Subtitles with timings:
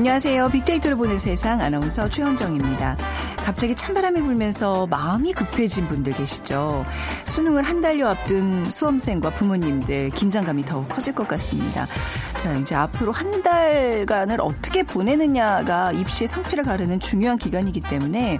[0.00, 0.48] 안녕하세요.
[0.48, 2.96] 빅데이터를 보는 세상 아나운서 최현정입니다.
[3.36, 6.86] 갑자기 찬바람이 불면서 마음이 급해진 분들 계시죠?
[7.26, 11.86] 수능을 한 달여 앞둔 수험생과 부모님들 긴장감이 더욱 커질 것 같습니다.
[12.32, 18.38] 자, 이제 앞으로 한 달간을 어떻게 보내느냐가 입시의 성패를 가르는 중요한 기간이기 때문에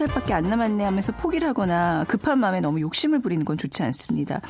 [0.00, 4.40] 달밖에 안 남았네 하면서 포기를 하거나 급한 마음에 너무 욕심을 부리는 건 좋지 않습니다.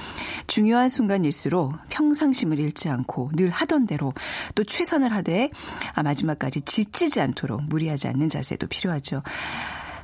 [0.46, 4.12] 중요한 순간일수록 평상심을 잃지 않고 늘 하던 대로
[4.54, 5.50] 또 최선을 하되
[5.94, 9.22] 아, 마지막까지 지치지 않도록 무리하지 않는 자세도 필요하죠.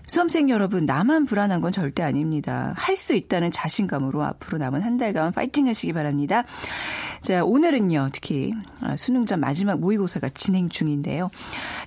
[0.07, 2.75] 수험생 여러분, 나만 불안한 건 절대 아닙니다.
[2.77, 6.45] 할 수 있다는 자신감으로 앞으로 남은 한 달간 파이팅 하시기 바랍니다.
[7.21, 11.29] 자, 오늘은요, 특히 아, 수능 전 마지막 모의고사가 진행 중인데요.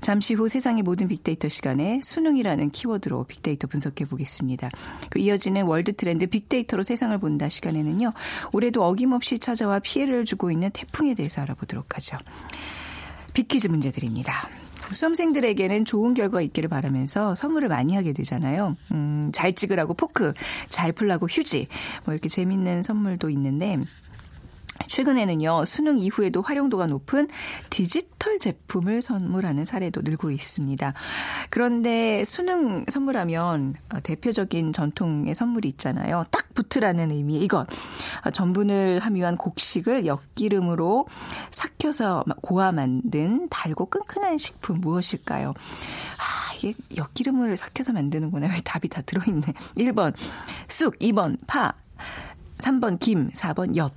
[0.01, 4.69] 잠시 후 세상의 모든 빅데이터 시간에 수능이라는 키워드로 빅데이터 분석해 보겠습니다.
[5.09, 8.13] 그 이어지는 월드 트렌드 빅데이터로 세상을 본다 시간에는요,
[8.51, 12.17] 올해도 어김없이 찾아와 피해를 주고 있는 태풍에 대해서 알아보도록 하죠.
[13.33, 14.47] 빅퀴즈 문제 드립니다.
[14.93, 18.75] 수험생들에게는 좋은 결과 있기를 바라면서 선물을 많이 하게 되잖아요.
[18.91, 20.33] 음, 잘 찍으라고 포크,
[20.67, 21.67] 잘 풀라고 휴지,
[22.05, 23.77] 뭐 이렇게 재밌는 선물도 있는데
[24.87, 27.27] 최근에는요, 수능 이후에도 활용도가 높은
[27.69, 30.93] 디지털 제품을 선물하는 사례도 늘고 있습니다.
[31.49, 36.25] 그런데 수능 선물하면 대표적인 전통의 선물이 있잖아요.
[36.31, 37.67] 딱 붙으라는 의미의 이것.
[38.33, 41.07] 전분을 함유한 곡식을 엿기름으로
[41.51, 45.49] 삭혀서 고아 만든 달고 끈끈한 식품 무엇일까요?
[45.51, 48.47] 아, 이게 엿기름을 삭혀서 만드는구나.
[48.47, 49.53] 왜 답이 다 들어있네.
[49.77, 50.13] 1번
[50.67, 51.73] 쑥, 2번 파,
[52.57, 53.93] 3번 김, 4번 엿.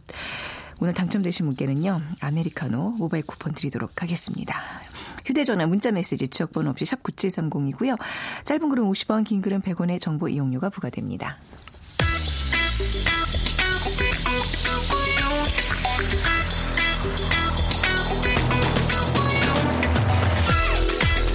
[0.82, 4.60] 오늘 당첨되신 분께는요, 아메리카노 모바일 쿠폰 드리도록 하겠습니다.
[5.24, 7.96] 휴대전화 문자메시지 추억번호 없이 샵 9730이고요.
[8.44, 11.38] 짧은 글은 50원, 긴 글은 100원의 정보 이용료가 부과됩니다.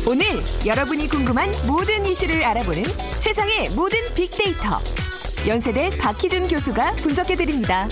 [0.06, 0.25] 오늘
[0.66, 2.84] 여러분이 궁금한 모든 이슈를 알아보는
[3.16, 4.78] 세상의 모든 빅데이터.
[5.47, 7.88] 연세대 박희준 교수가 분석해드립니다.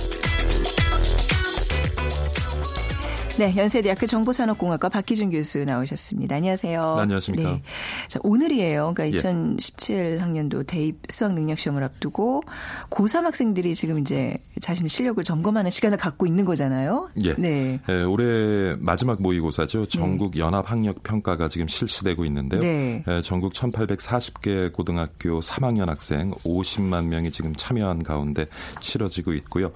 [3.38, 6.38] 네, 연세대학교 정보산업공학과 박희준 교수 나오셨습니다.
[6.38, 6.94] 안녕하세요.
[6.96, 7.52] 네, 안녕하십니까.
[7.52, 7.62] 네.
[8.08, 8.94] 자, 오늘이에요.
[8.96, 9.18] 그러니까 예.
[9.18, 12.44] 2017학년도 대입 수학 능력 시험을 앞두고
[12.90, 17.10] 고3 학생들이 지금 이제 자신의 실력을 점검하는 시간을 갖고 있는 거잖아요.
[17.26, 17.34] 예.
[17.34, 17.82] 네.
[17.86, 19.88] 네 올해 마지막 모의고사죠.
[19.88, 22.62] 전국 연합 학력 평가가 지금 실시되고 있는데요.
[22.62, 23.04] 네.
[23.06, 28.46] 예, 전국 1,840개 고등학교 3학년 학생 50만 명이 지금 참여한 가운데
[28.80, 29.74] 치러지고 있고요.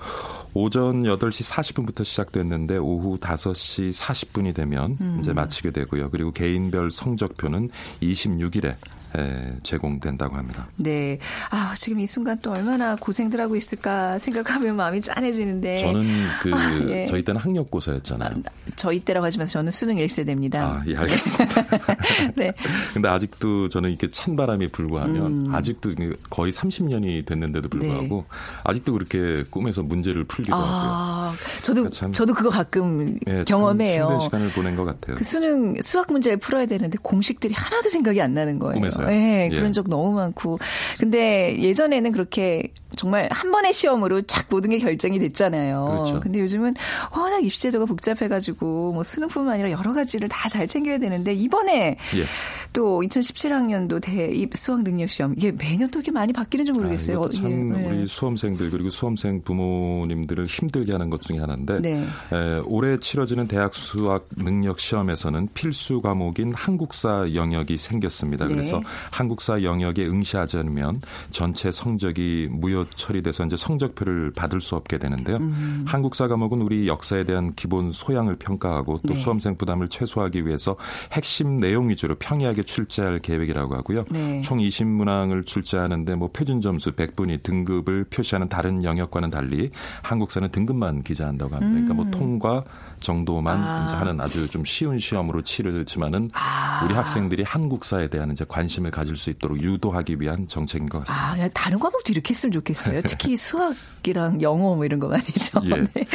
[0.54, 5.18] 오전 8시 40분부터 시작됐는데 오후 5시 40분이 되면 음.
[5.22, 6.10] 이제 마치게 되고요.
[6.10, 7.70] 그리고 개인별 성적표는
[8.02, 8.76] 26일에
[9.18, 10.68] 예, 제공된다고 합니다.
[10.78, 11.18] 네.
[11.50, 15.80] 아, 지금 이 순간 또 얼마나 고생들 하고 있을까 생각하면 마음이 짠해지는데.
[15.80, 17.06] 저는 그, 아, 예.
[17.08, 18.30] 저희 때는 학력고사였잖아요.
[18.30, 20.58] 아, 저희 때라고 하지만 저는 수능 1세대입니다.
[20.58, 21.64] 아, 예, 알겠습니다.
[22.36, 22.54] 네.
[22.94, 25.56] 근데 아직도 저는 이렇게 찬바람이 불고 하면 음.
[25.56, 25.92] 아직도
[26.30, 28.38] 거의 30년이 됐는데도 불구하고 네.
[28.64, 31.19] 아직도 그렇게 꿈에서 문제를 풀기도 아, 하고요.
[31.62, 34.04] 저도, 그러니까 참, 저도 그거 가끔 예, 경험해요.
[34.04, 35.16] 힘든 시간을 보낸 것 같아요.
[35.16, 38.76] 그 수능, 수학 문제를 풀어야 되는데 공식들이 하나도 생각이 안 나는 거예요.
[38.76, 39.08] 꿈에서 있어요.
[39.08, 39.72] 네, 그런 예.
[39.72, 40.60] 적 너무 많고.
[41.00, 45.88] 근데 예전에는 그렇게 정말 한 번의 시험으로 쫙 모든 게 결정이 됐잖아요.
[45.90, 46.20] 그렇죠.
[46.20, 46.74] 근데 요즘은
[47.16, 52.26] 워낙 입시제도가 복잡해가지고 뭐 수능뿐만 아니라 여러 가지를 다 잘 챙겨야 되는데 이번에 예.
[52.74, 57.22] 또 2017학년도 대입 수학 능력 시험 이게 매년 또 이렇게 많이 바뀌는지 모르겠어요.
[57.24, 57.88] 아, 참 예.
[57.88, 62.06] 우리 수험생들 그리고 수험생 부모님들을 힘들게 하는 것 중에 하나인데 네.
[62.32, 68.46] 에, 올해 치러지는 대학 수학 능력 시험에서는 필수 과목인 한국사 영역이 생겼습니다.
[68.46, 68.54] 네.
[68.54, 68.82] 그래서
[69.12, 75.38] 한국사 영역에 응시하지 않으면 전체 성적이 무효 처리돼서 이제 성적표를 받을 수 없게 되는데요.
[75.38, 75.86] 음.
[75.88, 79.16] 한국사 과목은 우리 역사에 대한 기본 소양을 평가하고 또 네.
[79.16, 80.76] 수험생 부담을 최소화하기 위해서
[81.12, 84.06] 핵심 내용 위주로 평이하게 14개 출제할 계획이라고 하고요.
[84.12, 84.42] 네.
[84.42, 89.70] 총 20문항을 출제하는데 뭐 표준 점수 100분이 등급을 표시하는 다른 영역과는 달리
[90.04, 91.72] 한국사는 등급만 기재한다고 합니다.
[91.72, 92.12] 그러니까 뭐 음.
[92.12, 92.64] 통과
[93.00, 93.86] 정도만 아.
[93.86, 96.84] 이제 하는 아주 좀 쉬운 시험으로 치르지만은 아.
[96.86, 101.46] 우리 학생들이 한국사에 대한 이제 관심을 가질 수 있도록 유도하기 위한 정책인 것 같습니다.
[101.46, 103.02] 아, 다른 과목도 이렇게 했으면 좋겠어요.
[103.04, 105.62] 특히 수학이랑 영어 뭐 이런 거 말이죠.
[105.66, 105.70] 예.
[105.94, 106.06] 네.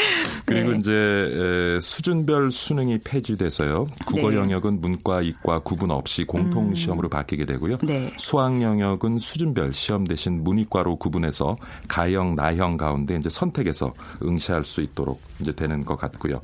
[0.46, 0.78] 그리고 네.
[0.78, 3.86] 이제 수준별 수능이 폐지돼서요.
[4.06, 4.36] 국어 네.
[4.36, 6.74] 영역은 문과, 이과 구분 없이 공통 음.
[6.74, 7.10] 시험으로 음.
[7.10, 7.78] 바뀌게 되고요.
[7.82, 8.12] 네.
[8.16, 11.56] 수학 영역은 수준별 시험 대신 문이과로 구분해서
[11.88, 16.36] 가형, 나형 가운데 이제 선택해서 응시할 수 있도록 이제 되는 것 같고요.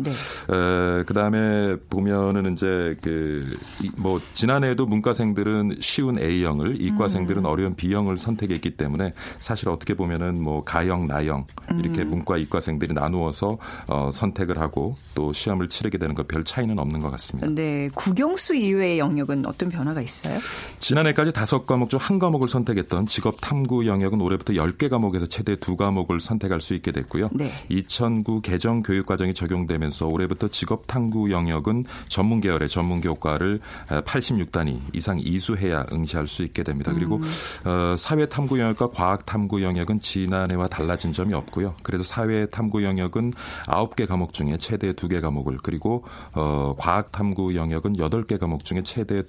[0.49, 0.55] 네.
[1.01, 3.57] 에, 그다음에 보면은 이제 그
[3.97, 7.47] 뭐 지난해에도 문과생들은 쉬운 A형을 이과생들은 음.
[7.47, 11.47] 어려운 B형을 선택했기 때문에 사실 어떻게 보면은 뭐 가형, 나형
[11.79, 12.11] 이렇게 음.
[12.11, 17.11] 문과 이과생들이 나누어서 어, 선택을 하고 또 시험을 치르게 되는 것 별 차이는 없는 것
[17.11, 17.49] 같습니다.
[17.51, 20.39] 네, 국영수 이외의 영역은 어떤 변화가 있어요?
[20.79, 25.77] 지난해까지 다섯 과목 중 한 과목을 선택했던 직업 탐구 영역은 올해부터 10개 과목에서 최대 두
[25.77, 27.29] 과목을 선택할 수 있게 됐고요.
[27.33, 27.53] 네.
[27.69, 35.19] 2009 개정 교육 과정이 적용되면서 올해부터 직업 탐구 영역은 전문 계열의 전문 교과를 86단위 이상
[35.21, 36.93] 이수해야 응시할 수 있게 됩니다.
[36.93, 37.23] 그리고 음.
[37.65, 41.75] 어, 사회 탐구 영역과 과학 탐구 영역은 지난해와 달라진 점이 없고요.
[41.83, 43.33] 그래서 사회 탐구 영역은
[43.67, 49.23] 9개 과목 중에 최대 2개 과목을 그리고 어, 과학 탐구 영역은 8개 과목 중에 최대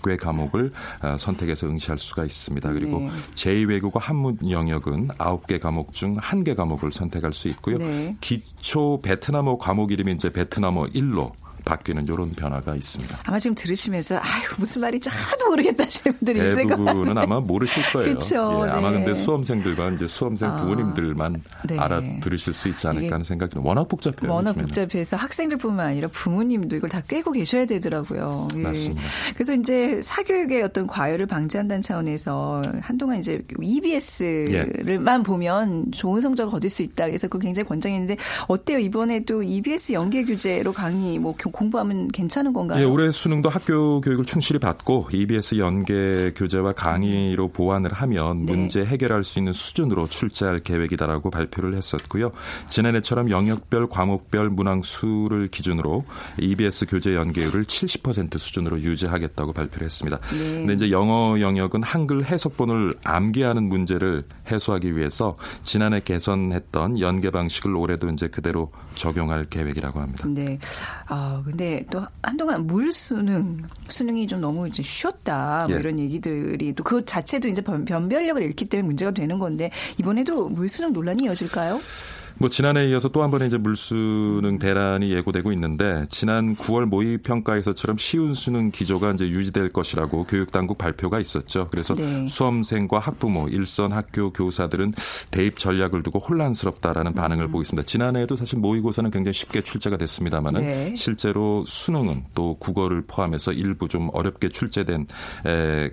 [0.00, 2.72] 두개 과목을 어, 선택해서 응시할 수가 있습니다.
[2.72, 3.10] 그리고 네.
[3.34, 7.78] 제2외국어 한문 영역은 9개 과목 중 1개 과목을 선택할 수 있고요.
[7.78, 8.16] 네.
[8.20, 11.32] 기초 베트남어 과목 이름이 이제 베트남어 1로
[11.64, 13.18] 바뀌는 이런 변화가 있습니다.
[13.24, 16.84] 아마 지금 들으시면서 아유 무슨 말인지 하나도 모르겠다 하시는 분들이 있을 거예요.
[16.84, 18.08] 대부분은 아마 모르실 거예요.
[18.14, 18.64] 그렇죠.
[18.66, 18.98] 예, 아마 네.
[18.98, 21.78] 근데 수험생들과 이제 수험생 아, 부모님들만 네.
[21.78, 24.30] 알아들으실 수 있지 않을까 하는 생각이 워낙 복잡해요.
[24.32, 24.66] 워낙 요즘에는.
[24.66, 28.48] 복잡해서 학생들뿐만 아니라 부모님도 이걸 다 꿰고 계셔야 되더라고요.
[28.56, 28.62] 예.
[28.62, 29.02] 맞습니다.
[29.34, 35.22] 그래서 이제 사교육의 어떤 과열을 방지한다는 차원에서 한동안 이제 EBS를만 예.
[35.22, 37.06] 보면 좋은 성적을 거둘 수 있다.
[37.06, 38.16] 그래서 그거 굉장히 권장했는데
[38.48, 38.78] 어때요?
[38.78, 42.80] 이번에도 EBS 연계 규제로 강의 뭐 공부하면 괜찮은 건가요?
[42.80, 48.52] 예, 올해 수능도 학교 교육을 충실히 받고 EBS 연계 교재와 강의로 보완을 하면 네.
[48.52, 52.32] 문제 해결할 수 있는 수준으로 출제할 계획이다라고 발표를 했었고요.
[52.68, 56.04] 지난해처럼 영역별 과목별 문항 수를 기준으로
[56.38, 60.18] EBS 교재 연계율을 70% 수준으로 유지하겠다고 발표를 했습니다.
[60.32, 60.66] 네.
[60.66, 68.10] 근데 이제 영어 영역은 한글 해석본을 암기하는 문제를 해소하기 위해서 지난해 개선했던 연계 방식을 올해도
[68.10, 70.26] 이제 그대로 적용할 계획이라고 합니다.
[70.28, 70.58] 네.
[71.06, 75.80] 아, 근데 또 한동안 물 수능 수능이 좀 너무 이제 쉬었다 뭐 예.
[75.80, 80.92] 이런 얘기들이 또 그 자체도 이제 변별력을 잃기 때문에 문제가 되는 건데 이번에도 물 수능
[80.92, 81.78] 논란이 이어질까요?
[82.40, 87.98] 뭐 지난해에 이어서 또 한 번의 이제 물수능 대란이 예고되고 있는데 지난 9월 모의 평가에서처럼
[87.98, 91.68] 쉬운 수능 기조가 이제 유지될 것이라고 교육 당국 발표가 있었죠.
[91.70, 92.26] 그래서 네.
[92.28, 94.94] 수험생과 학부모, 일선 학교 교사들은
[95.30, 97.50] 대입 전략을 두고 혼란스럽다라는 반응을 음.
[97.50, 97.84] 보고 있습니다.
[97.86, 100.94] 지난해에도 사실 모의고사는 굉장히 쉽게 출제가 됐습니다만은 네.
[100.96, 105.06] 실제로 수능은 또 국어를 포함해서 일부 좀 어렵게 출제된
[105.46, 105.90] 에,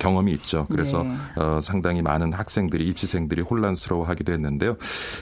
[0.00, 0.66] 경험이 있죠.
[0.70, 1.14] 그래서 네.
[1.36, 4.76] 어, 상당히 많은 학생들이 입시생들이 혼란스러워하기도 했는데요.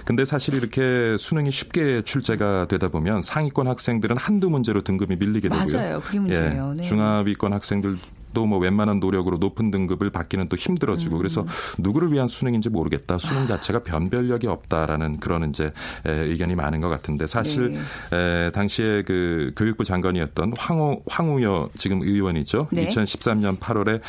[0.07, 5.79] 근데 사실 이렇게 수능이 쉽게 출제가 되다 보면 상위권 학생들은 한두 문제로 등급이 밀리게 되고요.
[5.79, 6.01] 맞아요.
[6.01, 6.71] 그게 문제예요.
[6.73, 6.83] 예, 네.
[6.83, 7.97] 중하위권 학생들
[8.39, 11.19] 또 뭐 웬만한 노력으로 높은 등급을 받기는 또 힘들어지고 음.
[11.19, 11.45] 그래서
[11.79, 13.19] 누구를 위한 수능인지 모르겠다.
[13.19, 13.47] 수능 아.
[13.49, 15.73] 자체가 변별력이 없다라는 그런 이제
[16.05, 17.77] 의견이 많은 것 같은데 사실
[18.11, 18.51] 네.
[18.53, 22.69] 당시에 그 교육부 장관이었던 황호 황우여 지금 의원이죠.
[22.71, 22.87] 네.
[22.89, 24.01] 2013년 8월에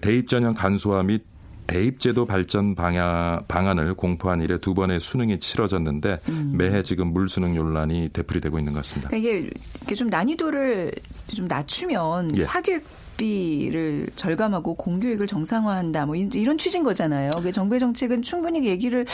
[0.00, 1.24] 대입 전형 간소화 및
[1.66, 6.52] 대입제도 발전 방향, 방안을 공포한 이래 두 번의 수능이 치러졌는데 음.
[6.56, 9.08] 매해 지금 물수능 논란이 되풀이되고 있는 것 같습니다.
[9.08, 9.50] 그러니까
[9.82, 10.92] 이게 좀 난이도를
[11.34, 12.42] 좀 낮추면 예.
[12.42, 12.84] 사교육
[13.14, 17.30] 학비를 절감하고 공교육을 정상화한다 뭐 이런 취지인 거잖아요.
[17.42, 19.06] 그 정부의 정책은 충분히 얘기를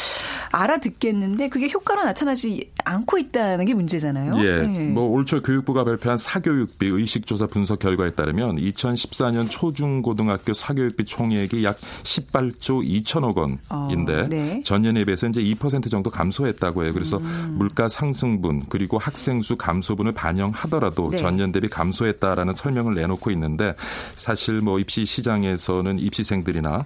[0.53, 4.33] 알아듣겠는데 그게 효과로 나타나지 않고 있다는 게 문제잖아요.
[4.37, 4.67] 예.
[4.67, 4.89] 네.
[4.91, 13.05] 뭐올 초 교육부가 발표한 사교육비 의식조사 분석 결과에 따르면 2014년 초중고등학교 사교육비 총액이 약 18조
[13.05, 14.63] 2천억 원인데 어, 네.
[14.65, 16.93] 전년에 비해서 이제 2% 정도 감소했다고 해요.
[16.93, 17.55] 그래서 음.
[17.59, 21.17] 물가 상승분 그리고 학생 수 감소분을 반영하더라도 네.
[21.17, 23.75] 전년 대비 감소했다라는 설명을 내놓고 있는데
[24.15, 26.85] 사실 뭐 입시 시장에서는 입시생들이나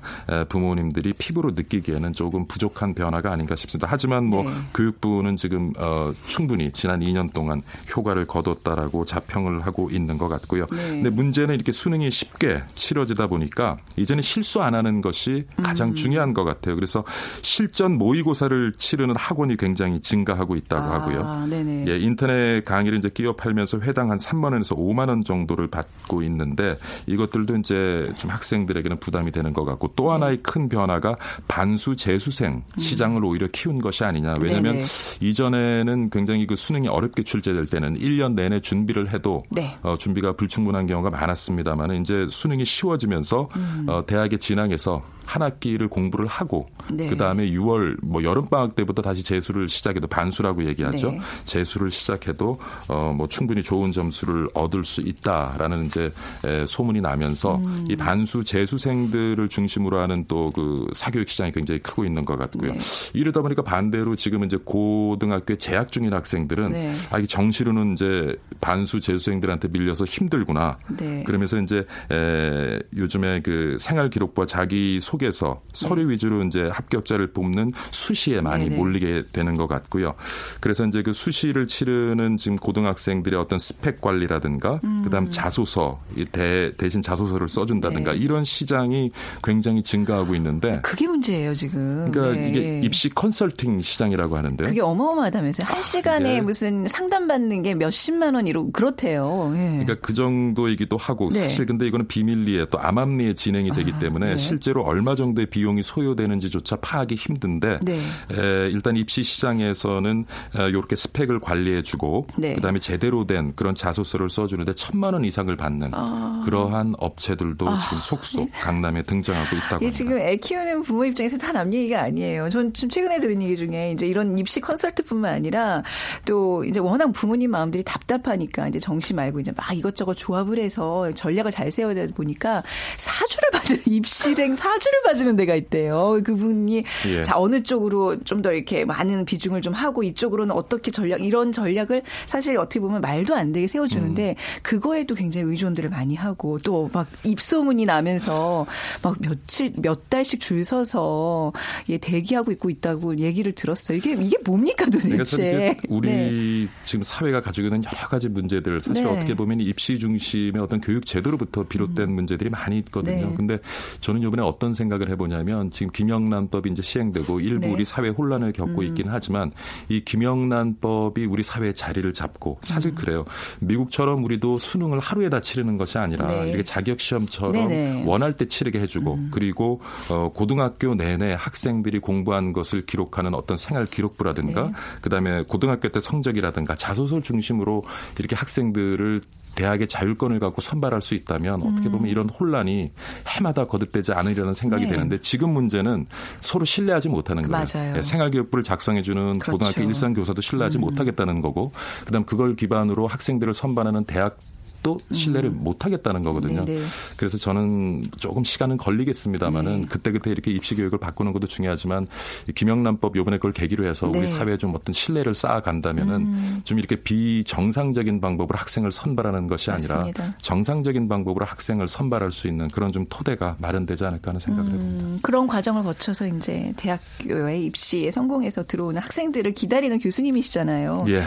[0.49, 3.89] 부모님들이 피부로 느끼기에는 조금 부족한 변화가 아닌가 싶습니다.
[3.91, 4.51] 하지만 뭐 네.
[4.75, 7.63] 교육부는 지금 어, 충분히 지난 2년 동안
[7.95, 10.67] 효과를 거뒀다라고 자평을 하고 있는 것 같고요.
[10.73, 10.77] 네.
[10.77, 15.95] 근데 문제는 이렇게 수능이 쉽게 치러지다 보니까 이제는 실수 안 하는 것이 가장 음.
[15.95, 16.75] 중요한 것 같아요.
[16.75, 17.05] 그래서
[17.43, 21.47] 실전 모의고사를 치르는 학원이 굉장히 증가하고 있다고 아, 하고요.
[21.49, 21.85] 네네.
[21.89, 26.77] 예, 인터넷 강의를 이제 끼워 팔면서 회당 한 3만 원에서 5만 원 정도를 받고 있는데
[27.07, 31.17] 이것들도 이제 좀 학생들에게는 부담이 되는 것 같고 또 하나의 큰 변화가
[31.49, 34.35] 반수 재수생 시장을 오히려 키운 것이 아니냐.
[34.41, 34.85] 왜냐하면 네네.
[35.21, 39.77] 이전에는 굉장히 그 수능이 어렵게 출제될 때는 1년 내내 준비를 해도 네.
[39.83, 43.87] 어, 준비가 불충분한 경우가 많았습니다만 이제 수능이 쉬워지면서 음.
[43.89, 47.09] 어, 대학에 진학해서 한 학기를 공부를 하고 네.
[47.09, 51.13] 그 다음에 6월 뭐 여름 방학 때부터 다시 재수를 시작해도 반수라고 얘기하죠.
[51.13, 51.21] 네.
[51.47, 52.59] 재수를 시작해도
[52.89, 56.13] 어 뭐 충분히 좋은 점수를 얻을 수 있다라는 이제
[56.45, 57.87] 에, 소 문이 나면서 음.
[57.89, 62.73] 이 반수 재수생들을 중심으로 하는 또 그 사교육 시장이 굉장히 크고 있는 것 같고요.
[62.73, 62.79] 네.
[63.15, 66.93] 이러다 보니까 반대로 지금 이제 고등학교에 재학 중인 학생들은 네.
[67.11, 70.79] 아 이 정시로는 이제 반수 재수생들한테 밀려서 힘들구나.
[70.99, 71.25] 네.
[71.25, 77.73] 그러면서 이제 에, 요즘에 그 생활 기록부와 자기 소 속에서 서류 위주로 이제 합격자를 뽑는
[77.91, 78.65] 수시에 많이.
[78.75, 80.15] 몰리게 되는 것 같고요.
[80.61, 85.03] 그래서 이제 그 수시를 치르는 지금 고등학생들의 어떤 스펙 관리라든가 음.
[85.05, 86.01] 그다음 자소서
[86.33, 88.19] 대, 대신 자소서를 써준다든가 네.
[88.19, 89.11] 이런 시장이
[89.43, 92.11] 굉장히 증가하고 있는데 그게 문제예요 지금.
[92.11, 92.49] 그러니까 네.
[92.49, 95.67] 이게 입시 컨설팅 시장이라고 하는데 그게 어마어마하다면서요.
[95.67, 96.41] 한 시간에 네.
[96.41, 99.53] 무슨 상담 받는 게 몇십만 원이로 그렇대요.
[99.55, 99.85] 예.
[99.85, 101.41] 그러니까 그 정도이기도 하고 네.
[101.41, 104.37] 사실 근데 이거는 비밀리에 또 암암리에 진행이 되기 아, 때문에 네.
[104.37, 107.99] 실제로 얼마 정도의 비용이 소요되는지조차 파악이 힘든데 네.
[108.33, 110.25] 에, 일단 입시 시장에서는
[110.69, 112.55] 이렇게 스펙을 관리해주고 네.
[112.55, 116.43] 그다음에 제대로 된 그런 자소서를 써주는데 천만 원 이상을 받는 아.
[116.45, 117.79] 그 러한 업체들도 아.
[117.81, 119.93] 지금 속속 강남에 등장하고 있다고 합니다.
[119.93, 122.51] 지금 애 키우는 부모 입장에서 다 남 얘기가 아니에요.
[122.51, 125.83] 전 지금 최근에 들은 얘기 중에 이제 이런 입시 컨설팅뿐만 아니라
[126.27, 131.53] 또 이제 워낙 부모님 마음들이 답답하니까 이제 정시 말고 이제 막 이것저것 조합을 해서 전략을
[131.53, 132.63] 잘 세워야 되다 보니까
[132.97, 136.21] 사주를 받은 입시생 사주를 받는 데가 있대요.
[136.25, 137.23] 그분이 예.
[137.23, 142.03] 자 어느 쪽으로 좀 더 이렇게 많은 비중을 좀 하고 이쪽으로는 어떻게 전략 이런 전략을
[142.27, 144.61] 사실 어떻게 보면 말도 안 되게 세워주는데 음.
[144.63, 148.67] 그거에도 굉장히 의존들을 많이 하고 또 막 입소문이 나면서
[149.03, 151.53] 막 며칠 몇 달씩 줄 서서
[151.89, 153.99] 예, 대기하고 있고 있다고 얘기를 들었어요.
[153.99, 155.37] 이게 이게 뭡니까 도대체?
[155.37, 156.67] 그러니까 우리 네.
[156.83, 159.11] 지금 사회가 가지고 있는 여러 가지 문제들 사실 네.
[159.11, 162.15] 어떻게 보면 입시 중심의 어떤 교육 제도로부터 비롯된 음.
[162.15, 163.29] 문제들이 많이 있거든요.
[163.29, 163.35] 네.
[163.37, 163.59] 근데
[164.01, 167.73] 저는 이번에 어떤 생각을 해보냐면 지금 김영란법이 이제 시행되고 일부 네.
[167.73, 168.87] 우리 사회 혼란을 겪고 음.
[168.87, 169.51] 있긴 하지만
[169.89, 172.95] 이 김영란법이 우리 사회의 자리를 잡고 사실 음.
[172.95, 173.25] 그래요.
[173.61, 176.51] 미국처럼 우리도 수능을 하루에 다 치르는 것이 아니라 네.
[176.51, 178.05] 이렇게 자격 시험처럼 네네.
[178.07, 179.31] 원할 때 치르게 해주고 음.
[179.33, 184.73] 그리고 어, 고등학교 내내 학생들이 공부한 것을 기록하는 어떤 생활 기록부라든가 네.
[185.01, 187.85] 그다음에 고등학교 때 성적이라든가 자소서 중심으로
[188.19, 189.23] 이렇게 학생들을
[189.55, 192.07] 대학의 자율권을 갖고 선발할 수 있다면 어떻게 보면 음.
[192.07, 192.91] 이런 혼란이
[193.29, 194.93] 해마다 거듭되지 않으려는 생각이 네.
[194.93, 196.07] 되는데 지금 문제는
[196.41, 197.65] 서로 신뢰하지 못하는 거예요.
[197.73, 197.97] 맞아요.
[197.97, 199.53] 예, 생활교육부를 작성해주는 그렇죠.
[199.53, 200.81] 고등학교 일상교사도 신뢰하지 음.
[200.83, 201.73] 못하겠다는 거고
[202.05, 204.39] 그다음 그걸 기반으로 학생들을 선발하는 대학
[204.85, 205.65] 또 신뢰를 음.
[205.65, 206.65] 못 하겠다는 거거든요.
[206.65, 206.85] 네네.
[207.17, 209.87] 그래서 저는 조금 시간은 걸리겠습니다만은 네.
[209.89, 212.07] 그때그때 이렇게 입시 교육을 바꾸는 것도 중요하지만
[212.55, 214.19] 김영란법 요번에 그걸 계기로 해서 네.
[214.19, 216.61] 우리 사회에 좀 어떤 신뢰를 쌓아 간다면은 음.
[216.65, 220.37] 좀 이렇게 비정상적인 방법으로 학생을 선발하는 것이 아니라 맞습니다.
[220.43, 224.75] 정상적인 방법으로 학생을 선발할 수 있는 그런 좀 토대가 마련되지 않을까 하는 생각을 음.
[224.75, 225.19] 해봅니다.
[225.23, 231.07] 그런 과정을 거쳐서 이제 대학교에 입시에 성공해서 들어오는 학생들을 기다리는 교수님이시잖아요.
[231.09, 231.23] 예.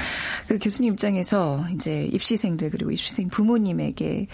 [0.47, 4.27] 그 교수님 입장에서 이제 입시생들 그리고 입시생 부모 부모님에게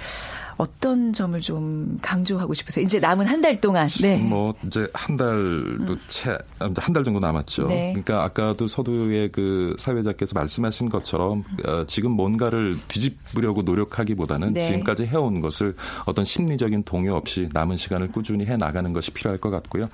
[0.57, 2.83] 어떤 점을 좀 강조하고 싶으세요?
[2.83, 3.85] 이제 남은 한 달 동안.
[4.01, 4.17] 네.
[4.17, 7.67] 뭐 이제 한 달도 채한달 정도 남았죠.
[7.67, 7.91] 네.
[7.91, 14.67] 그러니까 아까도 서두의 그 사회자께서 말씀하신 것처럼 어, 지금 뭔가를 뒤집으려고 노력하기보다는 네.
[14.67, 19.49] 지금까지 해온 것을 어떤 심리적인 동요 없이 남은 시간을 꾸준히 해 나가는 것이 필요할 것
[19.49, 19.89] 같고요.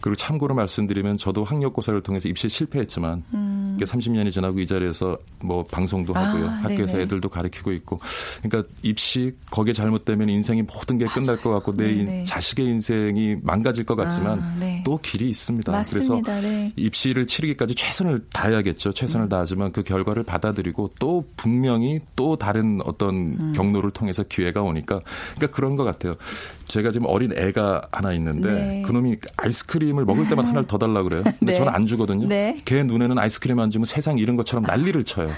[0.00, 3.78] 그리고 참고로 말씀드리면 저도 학력고사를 통해서 입시에 실패했지만 음.
[3.82, 6.46] 30년이 지나고 이 자리에서 뭐 방송도 하고요.
[6.48, 8.00] 아, 학교에서 애들도 가르치고 있고.
[8.42, 13.36] 그러니까 입시 거기에 잘못 되면 인생이 모든 게 끝날 것 같고 내 인, 자식의 인생이
[13.42, 14.82] 망가질 것 같지만 아, 네.
[14.84, 15.70] 또 길이 있습니다.
[15.70, 16.22] 맞습니다.
[16.22, 16.72] 그래서 네.
[16.76, 18.92] 입시를 치르기까지 최선을 다해야겠죠.
[18.92, 19.28] 최선을 음.
[19.28, 23.52] 다하지만 그 결과를 받아들이고 또 분명히 또 다른 어떤 음.
[23.54, 25.00] 경로를 통해서 기회가 오니까
[25.34, 26.14] 그러니까 그런 것 같아요.
[26.68, 28.82] 제가 지금 어린 애가 하나 있는데 네.
[28.82, 31.22] 그놈이 아이스크림을 먹을 때만 하나를 더 달라 그래요.
[31.24, 31.54] 근데 네.
[31.54, 32.26] 저는 안 주거든요.
[32.28, 32.56] 네.
[32.64, 35.30] 걔 눈에는 아이스크림 안 주면 세상 잃은 것처럼 난리를 쳐요.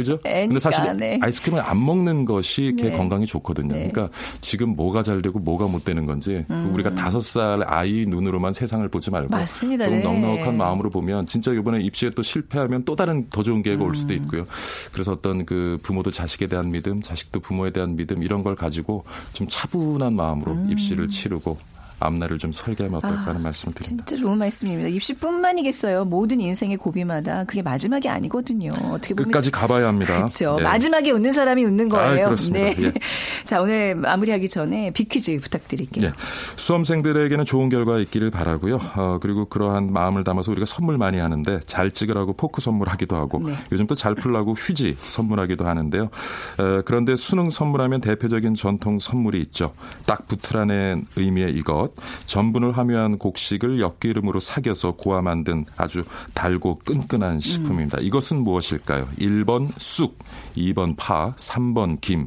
[0.00, 0.18] 그죠?
[0.22, 1.18] 근데 사실 네.
[1.22, 2.96] 아이스크림을 안 먹는 것이 개 네.
[2.96, 3.74] 건강에 좋거든요.
[3.74, 3.88] 네.
[3.88, 4.08] 그러니까
[4.40, 6.74] 지금 뭐가 잘 되고 뭐가 못 되는 건지 그 음.
[6.74, 9.84] 우리가 다섯 살 아이 눈으로만 세상을 보지 말고 맞습니다.
[9.84, 10.02] 조금 네.
[10.02, 13.88] 넉넉한 마음으로 보면 진짜 이번에 입시에 또 실패하면 또 다른 더 좋은 기회가 음.
[13.88, 14.22] 올 수도 음.
[14.22, 14.46] 있고요.
[14.92, 19.46] 그래서 어떤 그 부모도 자식에 대한 믿음, 자식도 부모에 대한 믿음 이런 걸 가지고 좀
[19.48, 20.68] 차분한 마음으로 음.
[20.70, 21.58] 입시를 치르고
[22.00, 24.04] 앞날을 좀 설계하면 어떨까 하는 아, 말씀을 드립니다.
[24.06, 24.88] 진짜 좋은 말씀입니다.
[24.88, 26.04] 입시뿐만이겠어요.
[26.06, 28.70] 모든 인생의 고비마다 그게 마지막이 아니거든요.
[28.90, 30.16] 어떻게 보면 끝까지 가봐야 합니다.
[30.16, 30.56] 그렇죠.
[30.56, 30.64] 네.
[30.64, 32.22] 마지막에 웃는 사람이 웃는 아, 거예요.
[32.22, 32.58] 아, 그렇습니다.
[32.58, 32.76] 네.
[32.86, 32.92] 예.
[33.44, 36.06] 자 오늘 마무리하기 전에 비퀴즈 부탁드릴게요.
[36.08, 36.12] 예.
[36.56, 38.80] 수험생들에게는 좋은 결과 있기를 바라고요.
[38.96, 43.54] 어, 그리고 그러한 마음을 담아서 우리가 선물 많이 하는데 잘 찍으라고 포크 선물하기도 하고 네.
[43.70, 46.04] 요즘 또 잘 풀라고 휴지 선물하기도 하는데요.
[46.04, 49.74] 어, 그런데 수능 선물하면 대표적인 전통 선물이 있죠.
[50.06, 51.89] 딱 붙으라는 의미의 이것.
[52.26, 56.04] 전분을 함유한 곡식을 엿기름으로 사겨서 고아 만든 아주
[56.34, 57.98] 달고 끈끈한 식품입니다.
[57.98, 58.04] 음.
[58.04, 59.08] 이것은 무엇일까요?
[59.18, 60.18] 1번 쑥,
[60.56, 62.26] 2번 파, 3번 김,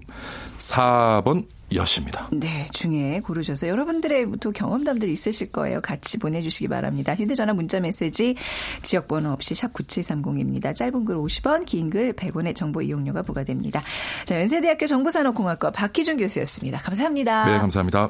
[0.57, 2.29] 4번 엿입니다.
[2.31, 5.81] 네, 중에 고르셔서 여러분들의 또 경험담들이 있으실 거예요.
[5.81, 7.15] 같이 보내주시기 바랍니다.
[7.15, 8.35] 휴대전화 문자메시지
[8.83, 10.75] 지역번호 없이 샵 9730입니다.
[10.75, 13.81] 짧은 글 50원, 긴 글 100원의 정보 이용료가 부과됩니다.
[14.25, 16.77] 자, 연세대학교 정보산업공학과 박희준 교수였습니다.
[16.79, 17.45] 감사합니다.
[17.45, 18.09] 네, 감사합니다.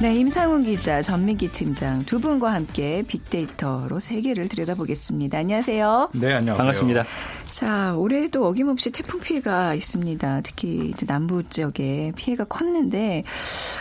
[0.00, 5.38] 네, 임상훈 기자, 전민기 팀장 두 분과 함께 빅데이터로 세계를 들여다보겠습니다.
[5.38, 6.10] 안녕하세요.
[6.14, 6.56] 네, 안녕하세요.
[6.56, 7.04] 반갑습니다.
[7.50, 10.42] 자, 올해도 어김없이 태풍 피해가 있습니다.
[10.42, 13.24] 특히 남부 지역에 피해가 컸는데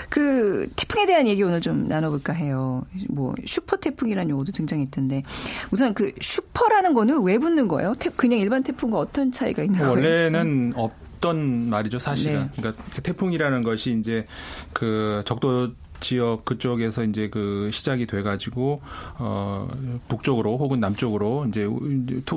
[0.09, 2.83] 그 태풍에 대한 얘기 오늘 좀 나눠볼까 해요.
[3.09, 5.21] 뭐 슈퍼 태풍이라는 용어도 등장했던데
[5.69, 7.93] 우선 그 슈퍼라는 거는 왜 붙는 거예요?
[8.15, 9.91] 그냥 일반 태풍과 어떤 차이가 있는 거예요?
[9.91, 12.39] 원래는 없던 말이죠, 사실은.
[12.39, 12.49] 네.
[12.55, 14.25] 그러니까 그 태풍이라는 것이 이제
[14.73, 18.81] 그 적도 지역 그쪽에서 이제 그 시작이 돼가지고
[19.17, 19.67] 어
[20.07, 21.67] 북쪽으로 혹은 남쪽으로 이제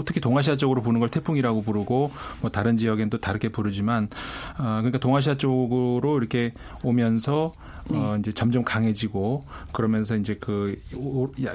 [0.06, 4.08] 특히 동아시아 쪽으로 부는 걸 태풍이라고 부르고 뭐 다른 지역엔 또 다르게 부르지만
[4.58, 6.52] 어 그러니까 동아시아 쪽으로 이렇게
[6.82, 7.52] 오면서
[7.88, 8.20] 어 네.
[8.20, 10.80] 이제 점점 강해지고 그러면서 이제 그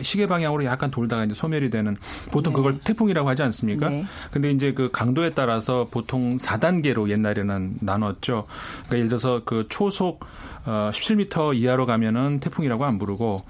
[0.02, 1.96] 시계 방향으로 약간 돌다가 이제 소멸이 되는
[2.32, 2.58] 보통 네.
[2.58, 3.90] 그걸 태풍이라고 하지 않습니까?
[3.90, 4.06] 네.
[4.32, 8.46] 근데 이제 그 강도에 따라서 보통 4단계로 옛날에는 나눴죠.
[8.86, 10.26] 그러니까 예를 들어서 그 초속
[10.66, 13.44] 어, 17m 이하로 가면은 태풍이라고 안 부르고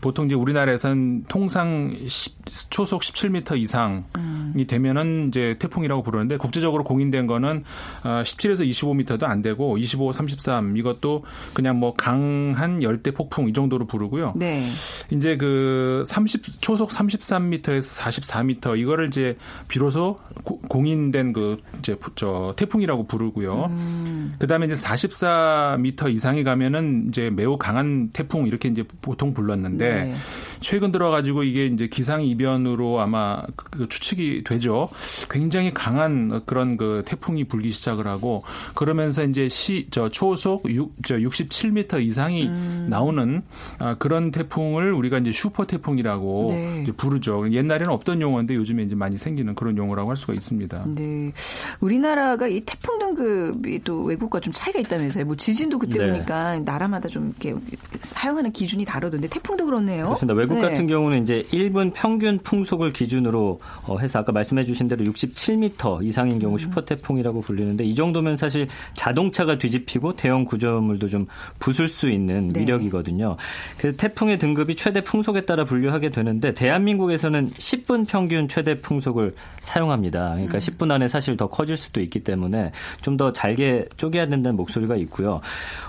[0.00, 2.37] 보통 이제 우리나라에선 통상 10,
[2.70, 4.54] 초속 17m 이상이 음.
[4.68, 7.62] 되면은 이제 태풍이라고 부르는데 국제적으로 공인된 거는
[8.04, 11.24] 어, 17에서 25m도 안 되고 25, 33 이것도
[11.54, 14.34] 그냥 뭐 강한 열대 폭풍 이 정도로 부르고요.
[14.36, 14.68] 네.
[15.10, 19.36] 이제 그 30, 초속 33m에서 44m 이거를 이제
[19.68, 23.66] 비로소 고, 공인된 그 이제 저 태풍이라고 부르고요.
[23.70, 24.34] 음.
[24.38, 30.14] 그다음에 이제 44m 이상이 가면 가면은 이제 매우 강한 태풍 이렇게 이제 보통 불렀는데 네.
[30.60, 34.88] 최근 들어가지고 이게 이제 기상 이변으로 아마 그 추측이 되죠.
[35.30, 38.42] 굉장히 강한 그런 그 태풍이 불기 시작을 하고
[38.74, 42.86] 그러면서 이제 시 저 초속 6, 저 67m 이상이 음.
[42.88, 43.42] 나오는
[43.78, 46.82] 아, 그런 태풍을 우리가 이제 슈퍼 태풍이라고 네.
[46.82, 47.50] 이제 부르죠.
[47.50, 50.84] 옛날에는 없던 용어인데 요즘에 이제 많이 생기는 그런 용어라고 할 수가 있습니다.
[50.94, 51.32] 네.
[51.80, 55.24] 우리나라가 이 태풍 등급이 또 외국과 좀 차이가 있다면서요.
[55.24, 56.12] 뭐 지진도 그때 네.
[56.12, 57.54] 보니까 나라마다 좀 이렇게
[58.00, 60.06] 사용하는 기준이 다르던데 태풍도 그렇네요.
[60.06, 60.34] 그렇습니다.
[60.48, 60.68] 외국 네.
[60.68, 66.38] 같은 경우는 이제 1분 평균 풍속을 기준으로 어, 해서 아까 말씀해 주신 대로 67m 이상인
[66.38, 66.58] 경우 음.
[66.58, 71.26] 슈퍼 태풍이라고 불리는데 이 정도면 사실 자동차가 뒤집히고 대형 구조물도 좀
[71.58, 72.60] 부술 수 있는 네.
[72.60, 73.36] 위력이거든요.
[73.76, 80.30] 그래서 태풍의 등급이 최대 풍속에 따라 분류하게 되는데 대한민국에서는 10분 평균 최대 풍속을 사용합니다.
[80.30, 80.58] 그러니까 음.
[80.58, 85.42] 10분 안에 사실 더 커질 수도 있기 때문에 좀 더 잘게 쪼개야 된다는 목소리가 있고요.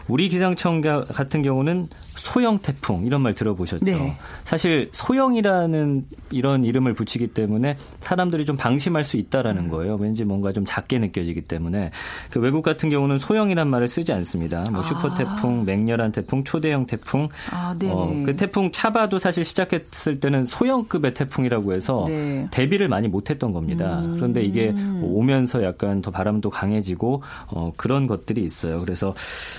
[0.09, 3.85] 우리 기상청 같은 경우는 소형 태풍 이런 말 들어보셨죠?
[3.85, 4.17] 네.
[4.49, 9.69] 사실 소형이라는 이런 이름을 붙이기 때문에 사람들이 좀 방심할 수 있다라는 음.
[9.69, 9.95] 거예요.
[9.95, 11.91] 왠지 뭔가 좀 작게 느껴지기 때문에
[12.29, 14.63] 그 외국 같은 경우는 소형이란 말을 쓰지 않습니다.
[14.71, 14.83] 뭐 아.
[14.83, 17.29] 슈퍼 태풍, 맹렬한 태풍, 초대형 태풍.
[17.51, 22.47] 아, 어, 그 태풍 차바도 사실 시작했을 때는 소형급의 태풍이라고 해서 네.
[22.51, 23.99] 대비를 많이 못했던 겁니다.
[23.99, 24.13] 음.
[24.15, 28.81] 그런데 이게 오면서 약간 더 바람도 강해지고 어, 그런 것들이 있어요.
[28.81, 29.13] 그래서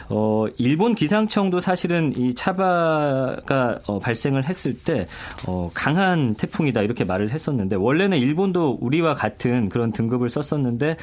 [0.09, 2.51] 어, 일본 기상청도 사실은 이 차.
[2.51, 5.07] 차바가 어, 발생을 했을 때
[5.47, 10.97] 어, 강한 태풍이다 이렇게 말을 했었는데 원래는 일본도 우리와 같은 그런 등급을 썼었는데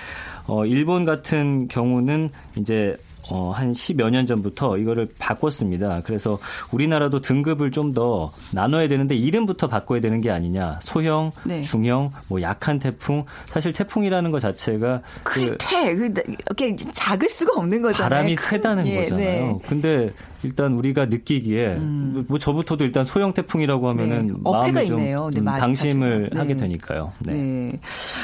[0.47, 2.97] 어, 일본 같은 경우는 이제
[3.29, 6.01] 어, 한 10여 년 전부터 이거를 바꿨습니다.
[6.05, 6.39] 그래서
[6.71, 10.77] 우리나라도 등급을 좀 더 나눠야 되는데 이름부터 바꿔야 되는 게 아니냐.
[10.83, 11.61] 소형, 네.
[11.61, 13.23] 중형, 뭐 약한 태풍.
[13.45, 18.09] 사실 태풍이라는 것 자체가 클태 그, 이렇게 작을 수가 없는 거잖아요.
[18.09, 19.23] 바람이 세다는 예, 거잖아요.
[19.25, 19.59] 네.
[19.67, 20.13] 근데
[20.43, 22.25] 일단 우리가 느끼기에 음.
[22.27, 24.33] 뭐 저부터도 일단 소형 태풍이라고 하면은 네.
[24.43, 25.29] 마음이 좀 있네요.
[25.31, 26.39] 네, 음, 방심을 네.
[26.39, 27.13] 하게 되니까요.
[27.19, 27.33] 네.
[27.33, 27.79] 네.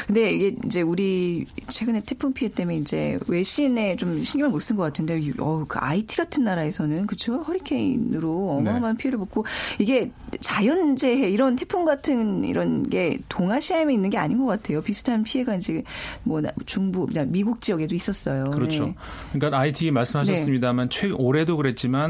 [0.07, 4.83] 근데 이게 이제 우리 최근에 태풍 피해 때문에 이제 외신에 좀 신경을 못 쓴 것
[4.83, 9.01] 같은데 어, 그 IT 같은 나라에서는 그렇죠 허리케인으로 어마어마한 네.
[9.01, 9.45] 피해를 받고
[9.79, 14.81] 이게 자연재해 이런 태풍 같은 이런 게 동아시아에만 있는 게 아닌 것 같아요.
[14.81, 15.83] 비슷한 피해가 이제
[16.23, 18.51] 뭐 중부 미국 지역에도 있었어요.
[18.51, 18.85] 그렇죠.
[18.85, 18.95] 네.
[19.33, 22.02] 그러니까 IT 말씀하셨습니다만 최 올해도 그랬지만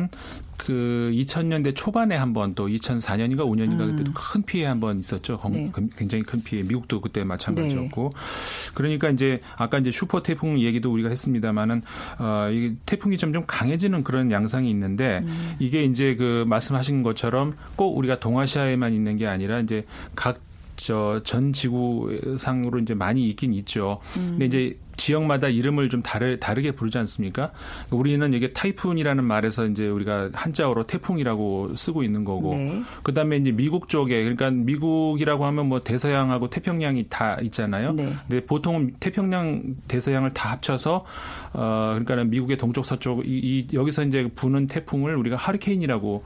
[0.57, 3.91] 그 2000년대 초반에 한번 또 2004년인가 5년인가 음.
[3.91, 5.39] 그때도 큰 피해 한 번 있었죠.
[5.51, 5.71] 네.
[5.97, 6.63] 굉장히 큰 피해.
[6.63, 8.11] 미국도 그때 마찬가지였고.
[8.13, 8.71] 네.
[8.73, 11.81] 그러니까 이제 아까 이제 슈퍼 태풍 얘기도 우리가 했습니다만은
[12.19, 15.55] 어, 이 태풍이 점점 강해지는 그런 양상이 있는데 음.
[15.59, 19.83] 이게 이제 그 말씀하신 것처럼 꼭 우리가 동아시아에만 있는 게 아니라 이제
[20.15, 20.39] 각
[20.75, 23.99] 저전 지구상으로 이제 많이 있긴 있죠.
[24.17, 24.37] 음.
[24.39, 27.51] 근데 이제 지역마다 이름을 좀 다르, 다르게 부르지 않습니까?
[27.91, 32.83] 우리는 이게 타이푼이라는 말에서 이제 우리가 한자어로 태풍이라고 쓰고 있는 거고, 네.
[33.03, 37.93] 그 다음에 이제 미국 쪽에, 그러니까 미국이라고 하면 뭐 대서양하고 태평양이 다 있잖아요.
[37.93, 38.13] 네.
[38.27, 41.05] 근데 보통은 태평양, 대서양을 다 합쳐서,
[41.53, 46.23] 어, 그러니까는 미국의 동쪽 서쪽, 이, 이 여기서 이제 부는 태풍을 우리가 하리케인이라고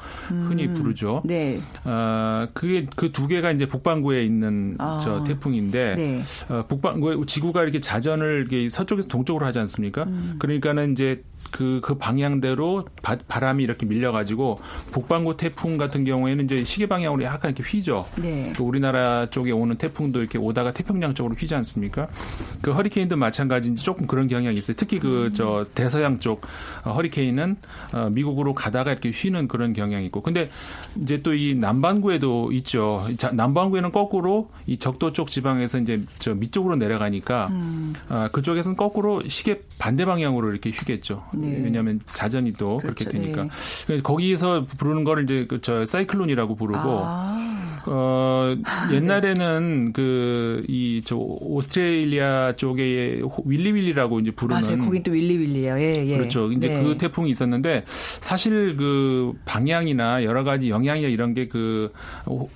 [0.48, 0.74] 흔히 음.
[0.74, 1.22] 부르죠.
[1.26, 1.60] 네.
[1.84, 5.00] 어, 그게 그 두 개가 이제 북반구에 있는 아.
[5.04, 6.22] 저 태풍인데, 네.
[6.50, 10.04] 어, 북반구, 지구가 이렇게 자전을 이렇게 서쪽에서 동쪽으로 하지 않습니까?
[10.04, 10.36] 음.
[10.40, 14.60] 그러니까는 이제 그, 그 방향대로 바, 람이 이렇게 밀려가지고
[14.91, 18.06] 북반구 태풍 같은 경우에는 이제 시계 방향으로 약간 이렇게 휘죠.
[18.17, 18.52] 네.
[18.58, 22.08] 또 우리나라 쪽에 오는 태풍도 이렇게 오다가 태평양 쪽으로 휘지 않습니까?
[22.62, 24.76] 그 허리케인도 마찬가지인지 조금 그런 경향이 있어요.
[24.76, 25.65] 특히 그저 음.
[25.73, 26.45] 대서양 쪽
[26.84, 27.56] 어, 허리케인은
[27.93, 30.21] 어, 미국으로 가다가 이렇게 휘는 그런 경향이 있고.
[30.21, 30.50] 근데
[31.02, 33.06] 이제 또 이 남반구에도 있죠.
[33.17, 37.93] 자, 남반구에는 거꾸로 이 적도 쪽 지방에서 이제 저 밑쪽으로 내려가니까 음.
[38.10, 41.23] 아, 그쪽에서는 거꾸로 시계 반대 방향으로 이렇게 휘겠죠.
[41.34, 41.62] 네.
[41.63, 42.96] 왜냐하면 자전이 또 그렇죠.
[42.96, 43.48] 그렇게 되니까
[43.88, 44.02] 네.
[44.02, 47.44] 거기서 부르는 거를 이제 그저 사이클론이라고 부르고 아.
[47.90, 48.54] 어
[48.92, 54.84] 옛날에는 그이 저 오스트레일리아 쪽에 윌리 윌리라고 이제 부르는 맞아요.
[54.84, 55.80] 거긴 또 윌리 윌리예요.
[55.80, 56.18] 예, 예.
[56.18, 56.52] 그렇죠.
[56.52, 56.84] 이제 네.
[56.84, 57.86] 그 태풍이 있었는데
[58.20, 61.90] 사실 그 방향이나 여러 가지 영향이나 이런 게 그그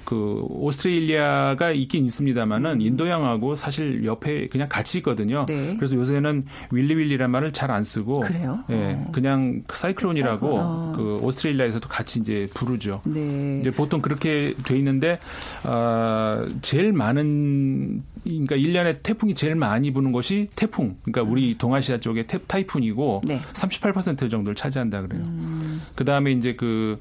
[0.04, 2.82] 그 오스트레일리아가 있긴 있습니다만은 음.
[2.82, 5.46] 인도양하고 사실 옆에 그냥 같이 있거든요.
[5.48, 5.76] 네.
[5.78, 8.61] 그래서 요새는 윌리 윌리란 말을 잘 안 쓰고 그래요?
[8.70, 9.12] 예, 어.
[9.12, 10.94] 그냥 사이클론이라고 어.
[10.96, 13.02] 그 오스트레일리아에서도 같이 이제 부르죠.
[13.06, 13.60] 네.
[13.62, 15.20] 이제 보통 그렇게 돼 있는데
[15.66, 20.98] 어, 제일 많은 그러니까 1년에 태풍이 제일 많이 부는 것이 태풍.
[21.04, 21.58] 그러니까 우리 음.
[21.58, 23.42] 동아시아 쪽에 태, 타이푼이고 네.
[23.54, 25.24] 38% 정도를 차지한다 그래요.
[25.24, 25.82] 음.
[25.96, 26.98] 그다음에 이제 그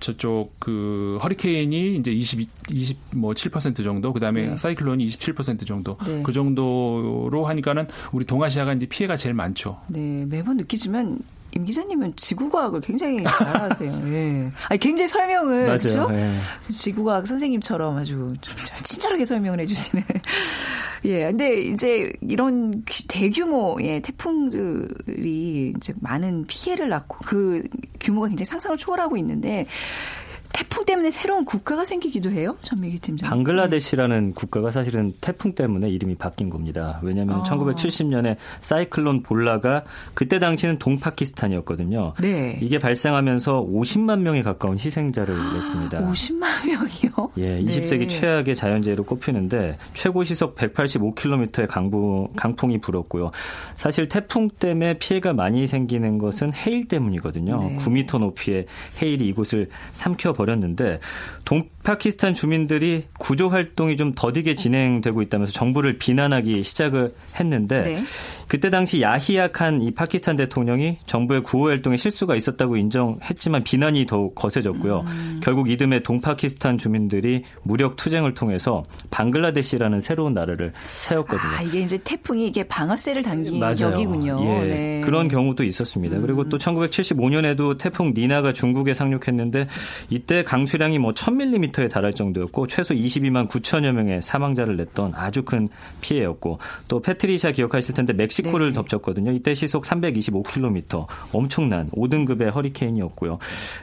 [0.00, 4.56] 저쪽 그 허리케인이 이제 20, 20뭐7% 정도, 그 다음에 네.
[4.56, 6.22] 사이클론이 27% 정도, 네.
[6.22, 9.80] 그 정도로 하니까는 우리 동아시아가 이제 피해가 제일 많죠.
[9.88, 11.18] 네, 매번 느끼지만
[11.52, 13.92] 임 기자님은 지구과학을 굉장히 잘하세요.
[14.12, 14.52] 예.
[14.68, 15.78] 아니, 굉장히 설명을 맞아요.
[15.78, 16.08] 그렇죠?
[16.12, 16.30] 예.
[16.74, 18.28] 지구과학 선생님처럼 아주
[18.82, 20.04] 친절하게 설명을 해주시네.
[21.06, 21.24] 예.
[21.24, 27.62] 근데 이제 이런 대규모의 태풍들이 이제 많은 피해를 낳고 그
[28.00, 29.66] 규모가 굉장히 상상을 초월하고 있는데
[30.98, 33.28] 때문에 새로운 국가가 생기기도 해요, 전미기 팀장.
[33.30, 34.32] 방글라데시라는 네.
[34.34, 37.00] 국가가 사실은 태풍 때문에 이름이 바뀐 겁니다.
[37.02, 37.42] 왜냐하면 아.
[37.44, 39.84] 1970년에 사이클론 볼라가
[40.14, 42.14] 그때 당시는 동파키스탄이었거든요.
[42.20, 42.58] 네.
[42.60, 46.00] 이게 발생하면서 50만 명에 가까운 희생자를 냈습니다.
[46.00, 47.30] 50만 명이요?
[47.38, 48.08] 예, 20세기 네.
[48.08, 53.30] 최악의 자연재해로 꼽히는데 최고 시속 185km의 강부, 강풍이 불었고요.
[53.76, 57.58] 사실 태풍 때문에 피해가 많이 생기는 것은 해일 때문이거든요.
[57.58, 57.76] 네.
[57.78, 58.66] 9m 높이의
[59.00, 60.87] 해일이 이곳을 삼켜 버렸는데
[61.44, 68.02] 동 파키스탄 주민들이 구조 활동이 좀 더디게 진행되고 있다면서 정부를 비난하기 시작을 했는데 네.
[68.46, 74.34] 그때 당시 야히야 칸 이 파키스탄 대통령이 정부의 구호 활동에 실수가 있었다고 인정했지만 비난이 더욱
[74.34, 75.04] 거세졌고요.
[75.06, 75.40] 음.
[75.42, 81.50] 결국 이듬해 동파키스탄 주민들이 무력 투쟁을 통해서 방글라데시라는 새로운 나라를 세웠거든요.
[81.58, 83.92] 아, 이게 이제 태풍이 이게 방아쇠를 당긴 맞아요.
[83.92, 84.42] 격이군요.
[84.44, 85.00] 예, 네.
[85.04, 86.16] 그런 경우도 있었습니다.
[86.16, 86.22] 음.
[86.22, 89.68] 그리고 또 1975년에도 태풍 니나가 중국에 상륙했는데
[90.10, 95.68] 이때 강수량이 뭐 1000mm 10m에 달할 정도였고 최소 22만 9천여 명의 사망자를 냈던 아주 큰
[96.00, 98.72] 피해였고 또 페트리샤 기억하실 텐데 멕시코를 네.
[98.74, 99.32] 덮쳤거든요.
[99.32, 103.38] 이때 시속 325km 엄청난 5등급의 허리케인이었고요.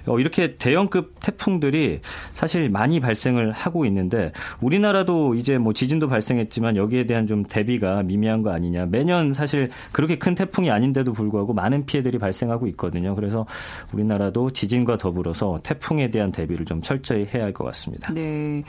[0.07, 2.01] 어, 이렇게 대형급 태풍들이
[2.33, 4.31] 사실 많이 발생을 하고 있는데
[4.61, 8.87] 우리나라도 이제 뭐 지진도 발생했지만 여기에 대한 좀 대비가 미미한 거 아니냐.
[8.87, 13.15] 매년 사실 그렇게 큰 태풍이 아닌데도 불구하고 많은 피해들이 발생하고 있거든요.
[13.15, 13.45] 그래서
[13.93, 17.74] 우리나라도 지진과 더불어서 태풍에 대한 대비를 좀 철저히 해야 할 것 같습니다.
[18.13, 18.63] 네.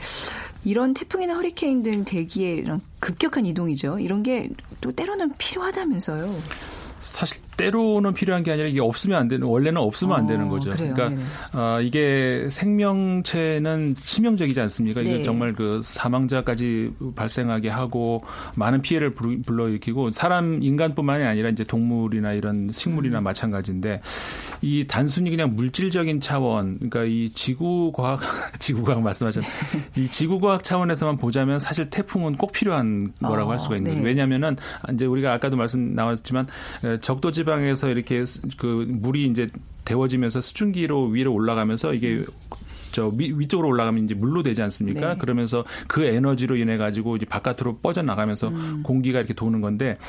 [0.63, 3.99] 이런 태풍이나 허리케인 등 대기의 이런 급격한 이동이죠.
[3.99, 4.49] 이런 게
[4.81, 6.33] 또 때로는 필요하다면서요.
[6.99, 10.69] 사실 때로는 필요한 게 아니라 이게 없으면 안 되는 원래는 없으면 어, 안 되는 거죠.
[10.69, 10.93] 그래요.
[10.93, 11.21] 그러니까
[11.53, 15.01] 어, 이게 생명체는 치명적이지 않습니까?
[15.01, 15.15] 네.
[15.15, 18.21] 이게 정말 그 사망자까지 발생하게 하고
[18.55, 23.23] 많은 피해를 불러일으키고 사람 인간뿐만이 아니라 이제 동물이나 이런 식물이나 음.
[23.23, 23.99] 마찬가지인데
[24.61, 28.21] 이 단순히 그냥 물질적인 차원, 그러니까 이 지구 과학
[28.59, 29.43] 지구 과학 말씀하셨
[29.97, 34.03] 이 지구 과학 차원에서만 보자면 사실 태풍은 꼭 필요한 거라고 어, 할 수가 있는 거예요.
[34.03, 34.09] 네.
[34.09, 34.55] 왜냐하면은
[34.93, 36.47] 이제 우리가 아까도 말씀 나왔지만
[37.01, 38.23] 적도 지 방에서 이렇게
[38.57, 39.49] 그 물이 이제
[39.85, 42.23] 데워지면서 수증기로 위로 올라가면서 이게
[42.97, 45.13] 저 위, 위쪽으로 올라가면 이제 물로 되지 않습니까?
[45.13, 45.17] 네.
[45.19, 48.81] 그러면서 그 에너지로 인해 가지고 이제 바깥으로 뻗어 나가면서 음.
[48.81, 49.99] 공기가 이렇게 도는 건데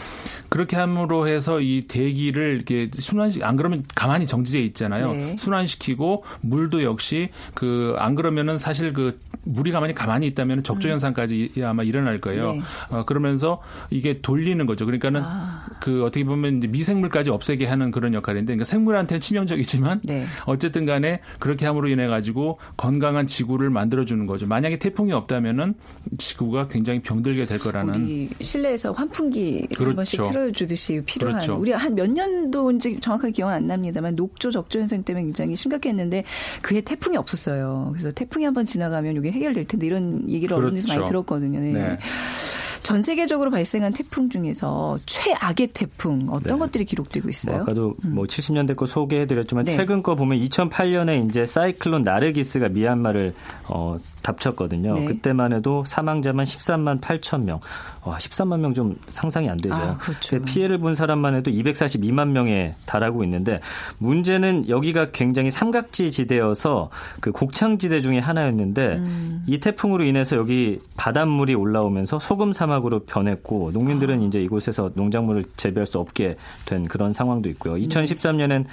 [0.48, 5.12] 그렇게 함으로 해서 이 대기를 이렇게 순환시 안 그러면 가만히 정지돼 있잖아요.
[5.12, 5.36] 네.
[5.38, 10.92] 순환시키고 물도 역시 그 안 그러면은 사실 그 물이 가만히 가만히 있다면 적조 음.
[10.92, 11.64] 현상까지 음.
[11.64, 12.52] 아마 일어날 거예요.
[12.52, 12.60] 네.
[12.90, 14.84] 어, 그러면서 이게 돌리는 거죠.
[14.86, 15.66] 그러니까는 아.
[15.80, 20.26] 그 어떻게 보면 이제 미생물까지 없애게 하는 그런 역할인데 그러니까 생물한테는 치명적이지만 네.
[20.46, 24.46] 어쨌든 간에 그렇게 함으로 인해 가지고 건강한 지구를 만들어주는 거죠.
[24.46, 25.74] 만약에 태풍이 없다면은
[26.16, 28.04] 지구가 굉장히 병들게 될 거라는.
[28.04, 29.84] 우리 실내에서 환풍기 그렇죠.
[29.90, 31.40] 한 번씩 틀어주듯이 필요한.
[31.40, 31.60] 그렇죠.
[31.60, 36.22] 우리 한 몇 년도인지 정확하게 기억 안 납니다만 녹조 적조 현상 때문에 굉장히 심각했는데
[36.62, 37.90] 그게 태풍이 없었어요.
[37.92, 40.68] 그래서 태풍이 한 번 지나가면 이게 해결될 텐데 이런 얘기를 그렇죠.
[40.68, 41.60] 어른에서 많이 들었거든요.
[41.60, 41.72] 네.
[41.72, 41.98] 네.
[42.88, 46.58] 전 세계적으로 발생한 태풍 중에서 최악의 태풍 어떤 네.
[46.58, 47.56] 것들이 기록되고 있어요?
[47.56, 48.14] 뭐 아까도 음.
[48.14, 49.76] 뭐 70년대 거 소개해드렸지만 네.
[49.76, 53.34] 최근 거 보면 2008년에 이제 사이클론 나르기스가 미얀마를
[53.68, 54.94] 어, 답쳤거든요.
[54.94, 55.04] 네.
[55.04, 57.60] 그때만 해도 사망자만 13만 8천 명.
[58.04, 59.74] 와, 13만 명 좀 상상이 안 되죠.
[59.74, 60.40] 아, 그렇죠.
[60.42, 63.60] 피해를 본 사람만 해도 242만 명에 달하고 있는데
[63.98, 69.44] 문제는 여기가 굉장히 삼각지 지대여서 그 곡창지대 중에 하나였는데 음.
[69.48, 74.24] 이 태풍으로 인해서 여기 바닷물이 올라오면서 소금 사막으로 변했고 농민들은 아.
[74.24, 77.74] 이제 이곳에서 농작물을 재배할 수 없게 된 그런 상황도 있고요.
[77.74, 78.64] 2013년엔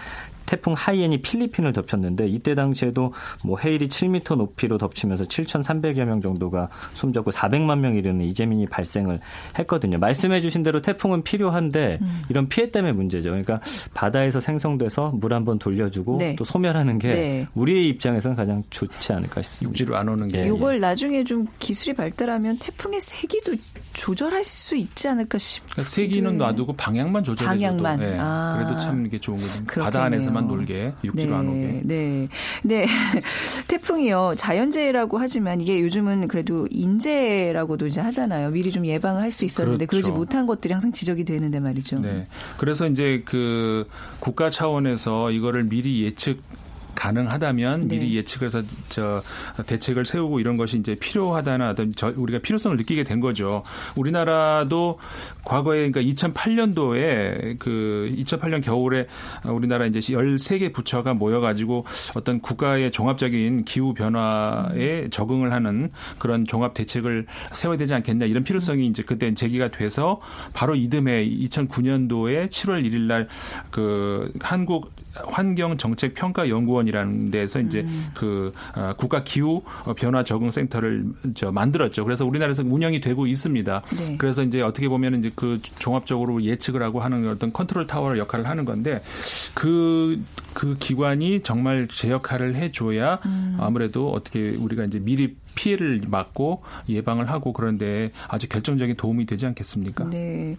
[0.46, 7.32] 태풍 하이엔이 필리핀을 덮쳤는데 이때 당시에도 뭐 해일이 7m 높이로 덮치면서 7,300여 명 정도가 숨졌고
[7.32, 9.20] 400만 명 이르는 이재민이 발생을
[9.60, 9.98] 했거든요.
[9.98, 12.22] 말씀해 주신 대로 태풍은 필요한데 음.
[12.30, 13.30] 이런 피해 때문에 문제죠.
[13.30, 13.60] 그러니까
[13.94, 16.36] 바다에서 생성돼서 물 한번 돌려주고 네.
[16.36, 17.48] 또 소멸하는 게 네.
[17.54, 19.72] 우리의 입장에서는 가장 좋지 않을까 싶습니다.
[19.72, 20.46] 육지로 안 오는 게.
[20.46, 23.54] 이걸 나중에 좀 기술이 발달하면 태풍의 세기도
[23.94, 25.70] 조절할 수 있지 않을까 싶어요.
[25.72, 28.00] 그러니까 세기는 놔두고 방향만 조절해줘도 방향만.
[28.00, 28.18] 네.
[28.20, 28.58] 아.
[28.58, 29.64] 그래도 참 이게 좋은 거죠.
[29.66, 31.82] 바다 안에서 바다만 놀게 육지로 네, 안 오게.
[31.84, 32.28] 네.
[32.64, 32.86] 네.
[33.68, 34.34] 태풍이요.
[34.38, 38.50] 자연재해라고 하지만 이게 요즘은 그래도 인재라고도 이제 하잖아요.
[38.52, 40.08] 미리 좀 예방을 할 수 있었는데 그렇죠.
[40.08, 42.00] 그러지 못한 것들이 항상 지적이 되는데 말이죠.
[42.00, 42.26] 네.
[42.58, 43.86] 그래서 이제 그
[44.20, 46.42] 국가 차원에서 이거를 미리 예측
[46.96, 47.96] 가능하다면 네.
[47.96, 49.22] 미리 예측을 해서 저
[49.66, 53.64] 대책을 세우고 이런 것이 이제 필요하다는 어떤 저 우리가 필요성을 느끼게 된 거죠.
[53.96, 54.98] 우리나라도
[55.44, 59.08] 과거에 그러니까 2008년도에 그 2008년 겨울에
[59.46, 65.10] 우리나라 이제 13개 부처가 모여 가지고 어떤 국가의 종합적인 기후 변화에 음.
[65.10, 70.20] 적응을 하는 그런 종합 대책을 세워야 되지 않겠냐 이런 필요성이 이제 그때 제기가 돼서
[70.54, 73.28] 바로 이듬해 2009년도에 7월 1일 날
[73.72, 74.92] 그 한국
[75.26, 78.12] 환경정책평가연구원이라는 데서 이제 음.
[78.14, 79.64] 그 어, 국가 기후
[79.98, 82.04] 변화 적응 센터를 저 만들었죠.
[82.04, 83.82] 그래서 우리나라에서 운영이 되고 있습니다.
[83.98, 84.16] 네.
[84.18, 88.66] 그래서 이제 어떻게 보면 이제 그 종합적으로 예측을 하고 하는 어떤 컨트롤 타워 역할을 하는
[88.66, 89.02] 건데
[89.54, 90.24] 그그
[90.54, 93.58] 그 기관이 정말 제 역할을 해줘야 음.
[93.60, 100.10] 아무래도 어떻게 우리가 이제 미리 피해를 막고 예방을 하고 그런데 아주 결정적인 도움이 되지 않겠습니까?
[100.10, 100.58] 네.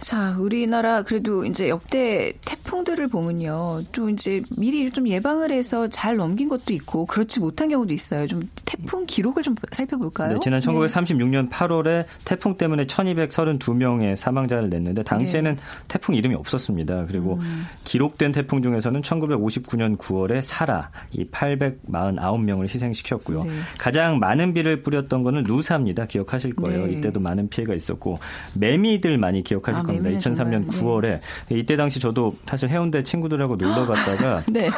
[0.00, 3.82] 자, 우리나라 그래도 이제 역대 태풍들을 보면요.
[3.92, 8.26] 또 이제 미리 좀 예방을 해서 잘 넘긴 것도 있고 그렇지 못한 경우도 있어요.
[8.26, 10.34] 좀 태풍 기록을 좀 살펴볼까요?
[10.34, 15.62] 네, 지난 1936년 8월에 태풍 때문에 1232명의 사망자를 냈는데 당시에는 네.
[15.86, 17.04] 태풍 이름이 없었습니다.
[17.06, 17.66] 그리고 음.
[17.84, 23.44] 기록된 태풍 중에서는 1959년 9월에 사라 이 849명을 희생시켰고요.
[23.44, 23.50] 네.
[23.78, 26.06] 가장 많은 비를 뿌렸던 거는 루사입니다.
[26.06, 26.86] 기억하실 거예요.
[26.86, 26.92] 네.
[26.94, 28.18] 이때도 많은 피해가 있었고
[28.54, 30.18] 매미들 많이 기억하실 아, 겁니다.
[30.18, 34.68] 2003년 9월에 이때 당시 저도 사실 해운대 친구들하고 놀러 갔다가 네.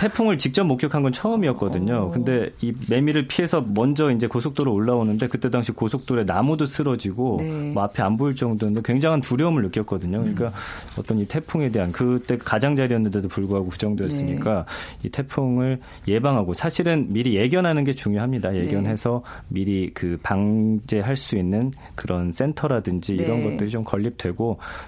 [0.00, 2.06] 태풍을 직접 목격한 건 처음이었거든요.
[2.08, 2.10] 오.
[2.10, 7.72] 근데 이 매미를 피해서 먼저 이제 고속도로 올라오는데 그때 당시 고속도로에 나무도 쓰러지고 네.
[7.72, 10.18] 뭐 앞에 안 보일 정도인데 굉장한 두려움을 느꼈거든요.
[10.18, 10.52] 그러니까 음.
[10.98, 15.08] 어떤 이 태풍에 대한 그때 가장자리였는데도 불구하고 그 정도였으니까 네.
[15.08, 18.54] 이 태풍을 예방하고 사실은 미리 예견하는 게 중요합니다.
[18.56, 19.42] 예견해서 네.
[19.48, 23.50] 미리 그 방제할 수 있는 그런 센터라든지 이런 네.
[23.50, 24.37] 것들이 좀 건립되고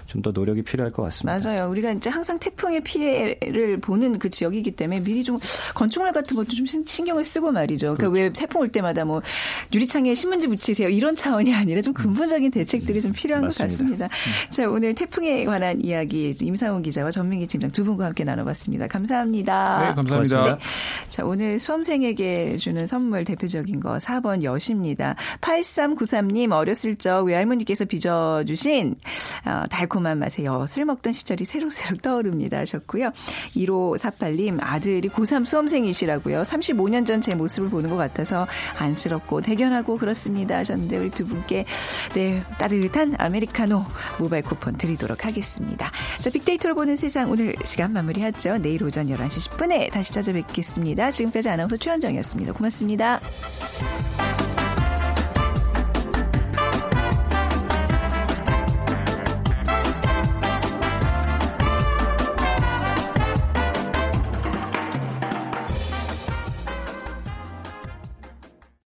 [0.07, 1.49] 좀 더 노력이 필요할 것 같습니다.
[1.49, 1.69] 맞아요.
[1.69, 5.39] 우리가 이제 항상 태풍의 피해를 보는 그 지역이기 때문에 미리 좀
[5.73, 7.95] 건축물 같은 것도 좀 신경을 쓰고 말이죠.
[7.95, 8.23] 그러니까 그렇죠.
[8.23, 9.21] 왜 태풍 올 때마다 뭐
[9.73, 13.73] 유리창에 신문지 붙이세요 이런 차원이 아니라 좀 근본적인 대책들이 좀 필요한 맞습니다.
[13.73, 14.05] 것 같습니다.
[14.05, 14.51] 음.
[14.51, 18.87] 자 오늘 태풍에 관한 이야기 임상훈 기자와 전민기 팀장 두 분과 함께 나눠봤습니다.
[18.87, 19.81] 감사합니다.
[19.81, 20.37] 네, 감사합니다.
[20.37, 20.57] 고맙습니다.
[21.09, 25.15] 자 오늘 수험생에게 주는 선물 대표적인 거 4번 여십니다.
[25.41, 28.95] 8393님 어렸을 적 외할머니께서 빚어주신
[29.45, 33.11] 어, 달콤한 맛의 엿을 먹던 시절이 새록새록 떠오릅니다 하셨고요.
[33.55, 36.41] 1548님 아들이 고3 수험생이시라고요.
[36.41, 41.65] 35년 전 제 모습을 보는 것 같아서 안쓰럽고 대견하고 그렇습니다 하셨는데 우리 두 분께
[42.13, 43.85] 네 따뜻한 아메리카노
[44.19, 45.91] 모바일 쿠폰 드리도록 하겠습니다.
[46.19, 48.57] 자 빅데이터로 보는 세상 오늘 시간 마무리하죠.
[48.57, 51.11] 내일 오전 11시 10분에 다시 찾아뵙겠습니다.
[51.11, 52.53] 지금까지 아나운서 최현정이었습니다.
[52.53, 53.21] 고맙습니다.